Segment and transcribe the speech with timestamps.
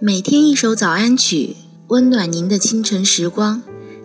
[0.00, 1.56] 每天一首早安曲，
[1.88, 3.60] 温暖您的清晨时光。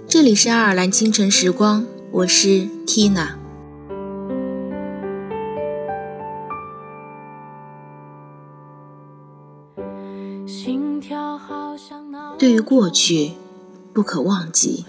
[0.08, 3.34] 这里是爱尔兰清晨时光，我是 Tina。
[12.40, 13.34] 对于过去，
[13.94, 14.86] 不可忘记，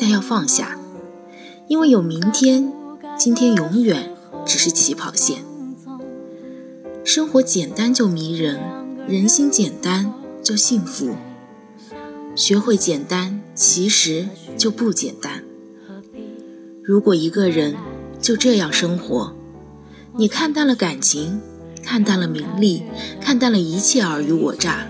[0.00, 0.78] 但要放下，
[1.68, 2.72] 因为有明天，
[3.18, 5.44] 今天永远只是起跑线。
[7.04, 8.58] 生活简单就迷人，
[9.06, 11.16] 人心简单就幸福。
[12.34, 15.44] 学会简单，其实就不简单。
[16.82, 17.76] 如果一个人
[18.20, 19.34] 就这样生活，
[20.16, 21.40] 你看淡了感情，
[21.82, 22.82] 看淡了名利，
[23.20, 24.88] 看淡了一切尔虞我诈，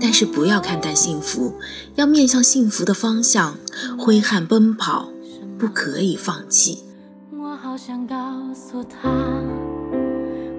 [0.00, 1.54] 但是不要看淡幸福，
[1.96, 3.58] 要面向幸福的方向
[3.98, 5.10] 挥汗奔跑，
[5.58, 6.84] 不可以放弃。
[7.32, 8.14] 我好想告
[8.54, 9.08] 诉他，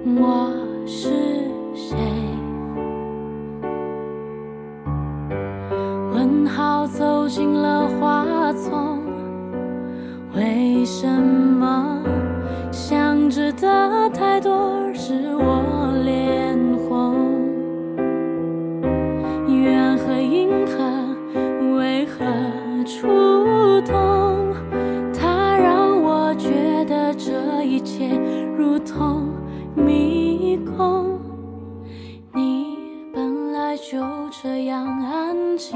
[0.04, 0.50] 我。
[0.92, 1.08] 是
[1.72, 2.39] 谁？
[6.20, 8.98] 问号走进了花丛，
[10.34, 11.29] 为什么
[34.62, 35.74] 这样安静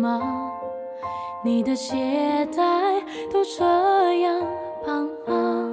[0.00, 0.20] 吗？
[1.44, 2.62] 你的鞋带
[3.32, 3.64] 都这
[4.20, 4.40] 样
[4.86, 5.68] 绑吗？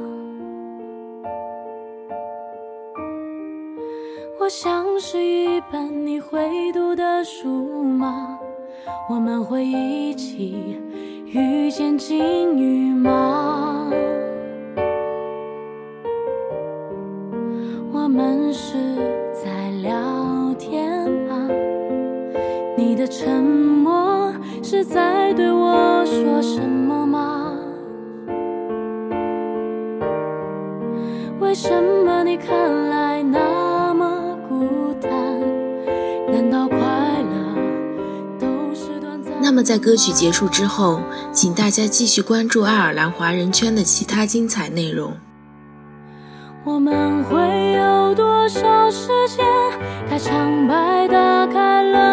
[4.40, 7.48] 我像是一本你会读的书
[7.84, 8.40] 吗？
[9.08, 10.76] 我们会一起
[11.28, 13.92] 遇见金鱼吗？
[17.94, 18.76] 我们是
[23.10, 24.32] 沉默
[24.62, 27.56] 是在对我说什么吗？
[31.40, 31.70] 为什
[32.06, 35.10] 么你看来那么孤单？
[36.32, 37.56] 难道快乐
[38.40, 39.34] 都是短暂？
[39.42, 45.14] 那么在歌曲结束之后，请大家继续关注爱尔兰华人圈的其他精彩内容。
[46.64, 47.40] 我们会
[47.72, 49.44] 有多少时间？
[50.08, 52.09] 开场白打开了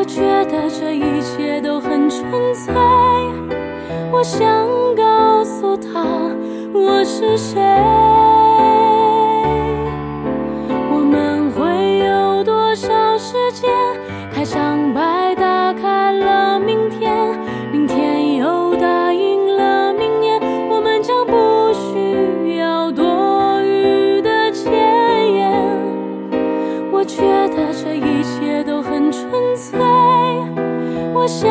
[0.00, 2.72] 我觉得这一切都很纯粹。
[4.10, 4.66] 我想
[4.96, 6.02] 告诉他，
[6.72, 7.60] 我是谁。
[31.20, 31.50] 我想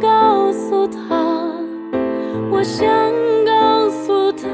[0.00, 1.52] 告诉他
[2.52, 2.88] 我想
[3.44, 4.46] 告诉他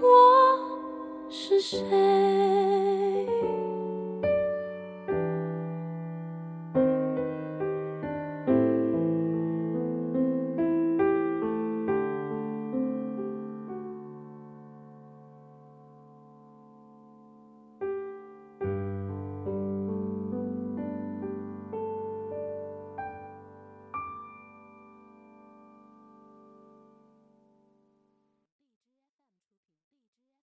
[0.00, 2.33] 我是谁？